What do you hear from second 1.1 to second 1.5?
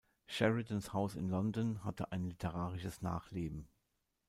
in